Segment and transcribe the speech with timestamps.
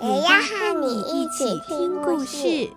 [0.00, 2.70] 也要和你一起听故事。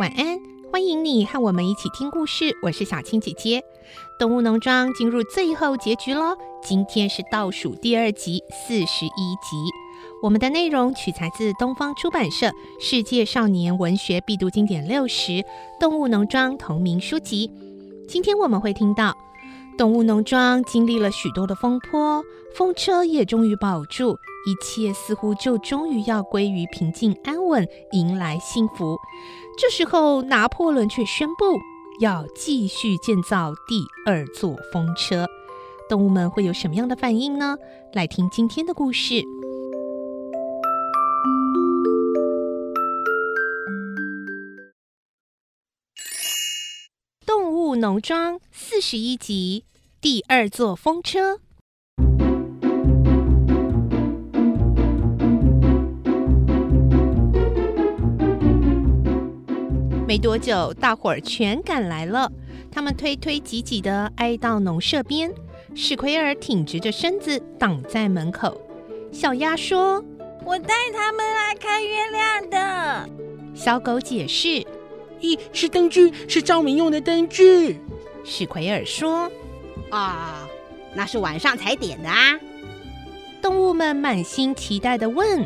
[0.00, 0.40] 晚安，
[0.72, 2.58] 欢迎你和我们一起听故事。
[2.62, 3.62] 我是小青姐姐。
[4.18, 9.70] 动物农庄进入最后结局喽，今天是倒数第二集，四十一集。
[10.22, 12.46] 我们的内容取材自东方出版社
[12.80, 15.32] 《世界少年文学必读经典六十》
[15.78, 17.50] 动物农庄同名书籍。
[18.08, 19.14] 今天我们会听到，
[19.76, 22.24] 动物农庄经历了许多的风波，
[22.56, 24.16] 风车也终于保住。
[24.46, 28.98] 一切似乎就终于要归于平静安稳，迎来幸福。
[29.58, 31.58] 这时候，拿破仑却宣布
[32.00, 35.26] 要继续建造第二座风车。
[35.86, 37.56] 动物们会有什么样的反应呢？
[37.92, 39.14] 来听今天的故事，
[47.26, 49.64] 《动物农庄》四十一集：
[50.00, 51.38] 第二座风车。
[60.06, 62.32] 没多久，大伙儿全赶来了。
[62.70, 65.30] 他们推推挤挤的挨到农舍边。
[65.74, 68.60] 史奎尔挺直着身子挡在门口。
[69.12, 70.04] 小鸭说
[70.44, 73.08] ：“我带他们来看月亮的。”
[73.54, 74.64] 小狗解释
[75.20, 77.80] ：“咦，是灯具，是照明用的灯具。”
[78.24, 79.30] 史奎尔说
[79.90, 80.48] ：“啊，
[80.94, 82.38] 那是晚上才点的啊。”
[83.42, 85.42] 动物们满心期待地问：“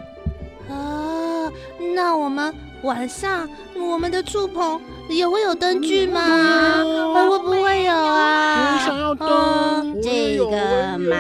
[0.69, 1.50] 啊，
[1.94, 6.85] 那我们？”晚上我们的触碰也会有灯具吗？
[7.15, 8.75] 会不会有啊？
[8.75, 11.17] 我想要灯，嗯、这个嘛，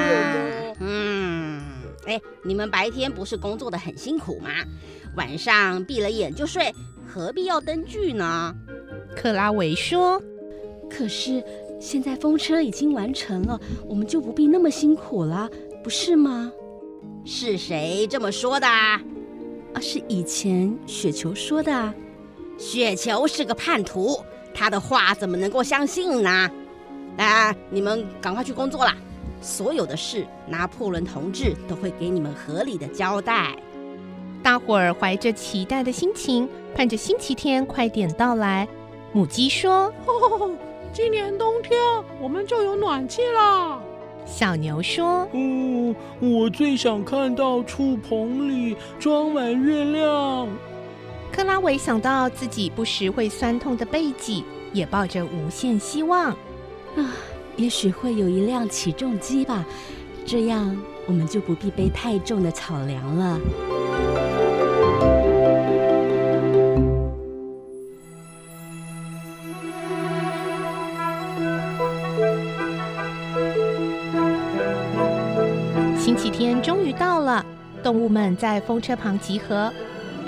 [0.80, 1.60] 嗯，
[2.06, 4.50] 哎，你们白天不是工作的很辛苦吗？
[5.16, 6.72] 晚上闭了眼就睡，
[7.06, 8.54] 何必要灯具呢？
[9.16, 10.22] 克拉维说
[10.88, 11.42] ：“可是
[11.80, 15.48] 现在风车已经完成了，我们就不必那么辛苦了，
[15.82, 16.52] 不是吗？”
[17.24, 18.66] 是谁这么说的？
[18.68, 19.00] 啊，
[19.80, 21.94] 是以前雪球说的。
[22.58, 26.50] 雪球是个叛徒，他的话怎么能够相信呢？
[27.16, 28.96] 啊，你们赶快去工作啦！
[29.40, 33.56] 所有的事，拿破仑同志都会给你们合理的交代。
[34.42, 38.66] 大伙儿怀着期待的心情，盼着星期天快点到来。
[39.12, 40.50] 母鸡说：“哦，
[40.92, 41.80] 今年冬天
[42.20, 43.80] 我们就有暖气了。”
[44.26, 50.48] 小牛说：“哦，我最想看到触棚里装满月亮。”
[51.38, 56.30] 克拉维想到自己不时会酸痛的背脊，也抱着无限希望。
[56.96, 57.14] 啊，
[57.54, 59.64] 也许会有一辆起重机吧，
[60.26, 63.38] 这样我们就不必背太重的草粮了。
[75.96, 77.46] 星期天终于到了，
[77.80, 79.72] 动物们在风车旁集合。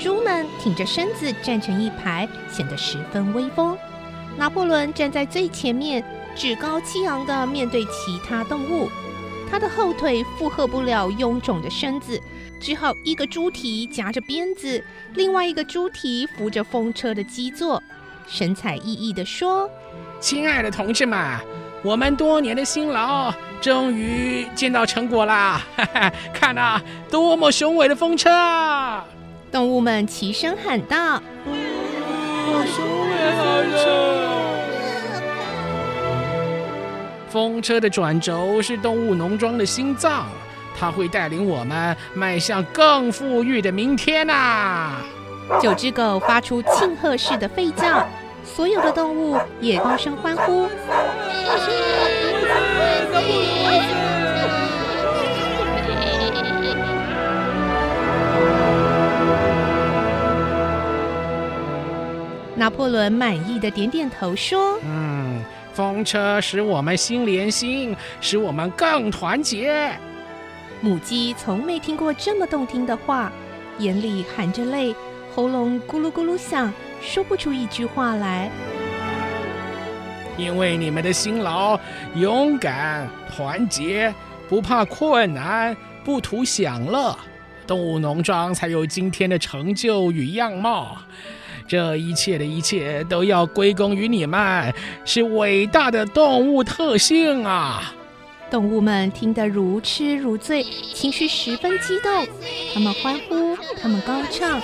[0.01, 3.77] 猪们挺着身子站成一排，显得十分威风。
[4.39, 6.03] 拿破仑站在最前面，
[6.35, 8.89] 趾高气扬地面对其他动物。
[9.51, 12.19] 他的后腿负荷不了臃肿的身子，
[12.59, 14.83] 只好一个猪蹄夹着鞭子，
[15.17, 17.83] 另外一个猪蹄扶着风车的基座，
[18.27, 19.69] 神采奕奕地说
[20.19, 21.39] ：“亲爱的同志们。”
[21.85, 25.63] 我们多年的辛劳终于见到成果啦！
[25.77, 26.81] 哈哈，看啊，
[27.11, 29.05] 多么雄伟的风车啊！
[29.51, 31.21] 动物们齐声喊道：“好
[32.67, 33.91] 雄伟，好雄！”
[37.29, 40.27] 风车的转轴是动物农庄的心脏，
[40.79, 44.93] 它会带领我们迈向更富裕的明天呐！
[45.61, 48.07] 九只狗发出庆贺式的吠叫。
[48.43, 50.69] 所有的动物也高声欢呼。
[62.61, 65.43] 拿破仑满意的点点头说：“嗯，
[65.73, 69.91] 风车使我们心连心，使我们更团结。”
[70.83, 73.33] 母鸡从没听过这么动听的话，
[73.79, 74.95] 眼里含着泪，
[75.35, 76.71] 喉咙咕噜咕噜响，
[77.01, 78.51] 说不出一句话来。
[80.37, 81.81] 因为你们的辛劳、
[82.15, 84.15] 勇敢、团结，
[84.51, 85.75] 不怕困难，
[86.05, 87.19] 不图享乐，
[87.67, 90.99] 动物农庄才有今天的成就与样貌。
[91.71, 94.75] 这一切的一切都要归功于你们，
[95.05, 97.95] 是伟大的动物特性啊！
[98.51, 102.27] 动物们听得如痴如醉，情绪十分激动，
[102.75, 104.61] 他们欢呼，他们高唱，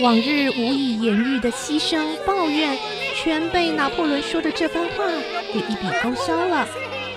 [0.00, 2.78] 往日无以言喻的牺牲、抱怨，
[3.16, 5.04] 全被拿破仑说的这番话
[5.52, 6.64] 给一笔勾销了。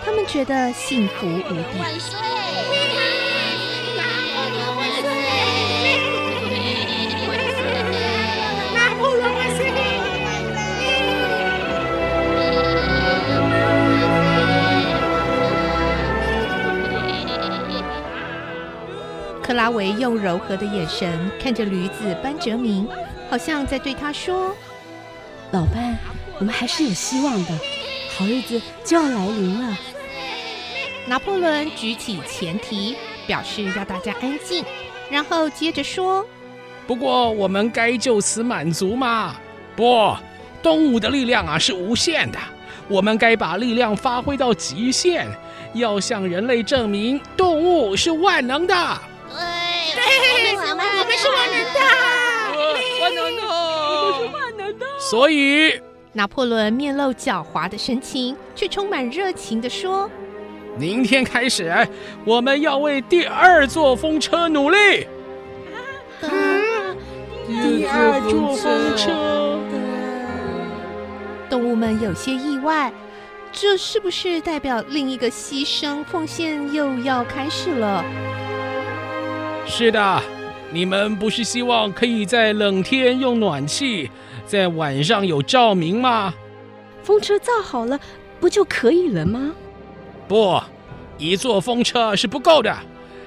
[0.03, 2.38] 他们觉得幸福无比。
[19.49, 21.11] 克拉维用柔和的眼神
[21.41, 22.87] 看着驴子班哲明，
[23.31, 24.55] 好像在对他说
[25.49, 25.97] ：“老班，
[26.37, 27.51] 我们还是有希望的，
[28.15, 29.75] 好日子就要来临了。”
[31.07, 34.63] 拿破仑举起前蹄，表示要大家安静，
[35.09, 36.23] 然后接着说
[36.85, 39.35] ：“不过我们该就此满足吗？
[39.75, 40.15] 不，
[40.61, 42.37] 动物的力量啊是无限的，
[42.87, 45.27] 我们该把力量发挥到极限，
[45.73, 48.75] 要向人类证明动物是万能的。”
[49.95, 50.01] 对，
[50.31, 51.79] 我们是万能的，
[53.01, 53.47] 万能的，我
[54.11, 54.85] 们是万能的。
[54.99, 55.79] 所以，
[56.13, 60.09] 拿破仑面露狡猾的神情，却充满热情地说
[60.77, 61.87] ：“明天开始，
[62.25, 65.07] 我们要为第二座风车努力。
[66.21, 66.27] 啊”
[67.47, 69.57] 第二座风车，
[71.49, 72.93] 动物们有些意外，
[73.51, 78.05] 这是不是代表另一个牺牲奉献又要开始了？
[79.71, 80.21] 是的，
[80.73, 84.09] 你们不是希望可以在冷天用暖气，
[84.45, 86.33] 在晚上有照明吗？
[87.03, 87.97] 风车造好了，
[88.39, 89.53] 不就可以了吗？
[90.27, 90.59] 不，
[91.19, 92.75] 一座风车是不够的，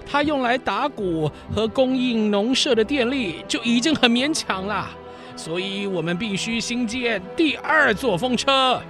[0.05, 4.91] 它用来打鼓和供应农舍的电力就已经很勉强了，
[5.37, 8.83] 所以我们必须新建第二座风车。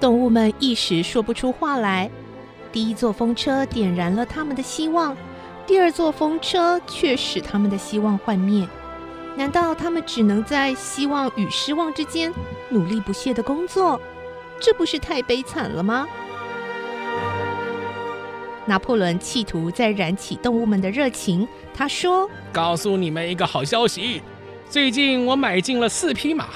[0.00, 2.08] 动物们一时说不出话来。
[2.72, 5.16] 第一座风车点燃了他们的希望。
[5.66, 8.66] 第二座风车却使他们的希望幻灭。
[9.34, 12.32] 难道他们只能在希望与失望之间
[12.70, 14.00] 努力不懈的工作？
[14.58, 16.06] 这不是太悲惨了吗？
[18.64, 21.46] 拿破仑企图再燃起动物们的热情。
[21.74, 24.22] 他说：“告诉你们一个好消息，
[24.70, 26.46] 最近我买进了四匹马。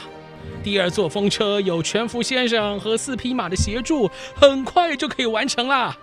[0.63, 5.95] 第二座风车有全福先生和四匹马的协助，很快就可以完成了。”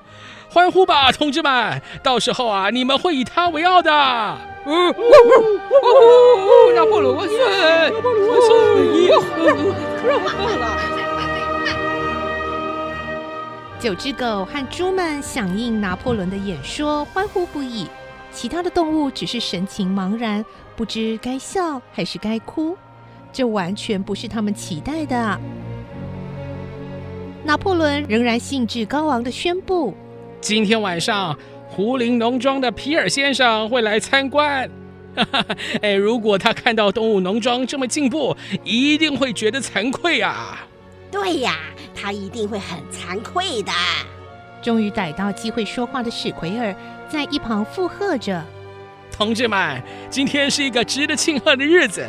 [0.50, 1.82] 欢呼吧，同志们！
[2.02, 3.92] 到时候啊，你们会以他为傲的。
[3.92, 6.74] 哦哦哦哦！
[6.74, 7.90] 拿破仑万岁！
[7.90, 8.52] 拿破仑万岁！
[10.02, 10.28] 太棒
[10.60, 10.78] 了！
[13.80, 17.88] 九只狗和猪们响应拿破仑的演说，欢呼不已。
[18.32, 20.44] 其他的动物只是神情茫然，
[20.76, 22.76] 不知该笑还是该哭。
[23.32, 25.40] 这完全不是他们期待的。
[27.44, 29.96] 拿破仑仍然兴致高昂的宣布。
[30.48, 34.66] 今天晚上，胡林农庄的皮尔先生会来参观。
[35.82, 40.66] 哎，如果他看到动物农庄这么进步，一定会觉得惭愧啊！
[41.12, 41.58] 对呀，
[41.94, 43.74] 他一定会很惭愧的。
[44.62, 46.74] 终于逮到机会说话的史奎尔
[47.10, 48.42] 在一旁附和着
[49.12, 52.08] ：“同志们，今天是一个值得庆贺的日子，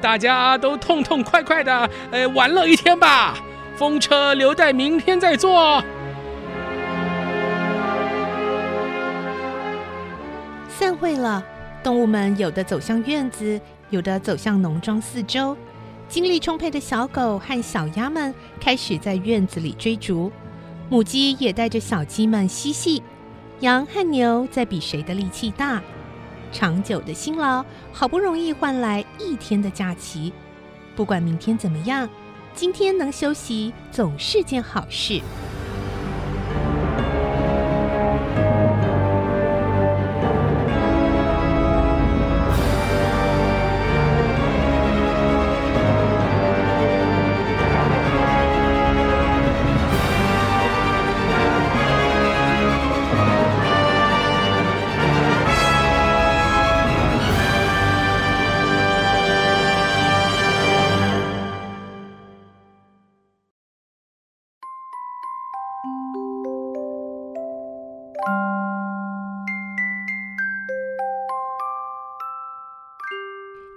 [0.00, 3.38] 大家都痛痛快快的，呃，玩乐一天吧。
[3.76, 5.80] 风车留待明天再做。”
[10.78, 11.42] 散会了，
[11.82, 15.56] 动物们有的走向院子，有的走向农庄四周。
[16.06, 20.30] 精力充沛的小狗和小鸭们开始在院子里追逐，
[20.90, 23.02] 母鸡也带着小鸡们嬉戏。
[23.60, 25.82] 羊和牛在比谁的力气大。
[26.52, 30.30] 长久的辛劳，好不容易换来一天的假期。
[30.94, 32.06] 不管明天怎么样，
[32.54, 35.22] 今天能休息总是件好事。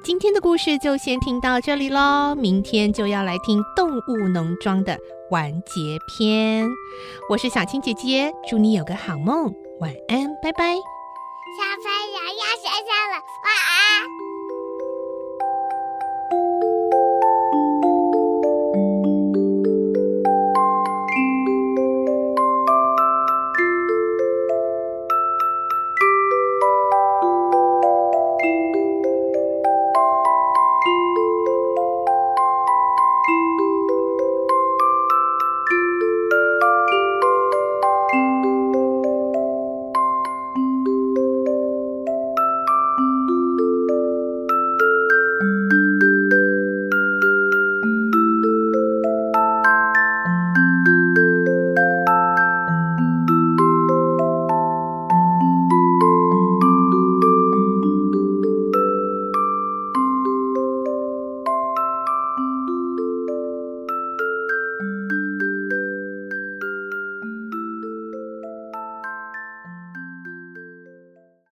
[0.09, 4.97] 今天的故事就先听到这里喽，明天就要来听动物农庄的
[5.29, 6.67] 完结篇。
[7.29, 10.73] 我是小青姐姐，祝你有个好梦，晚安，拜拜。
[10.73, 14.28] 小朋友要睡觉了，晚安。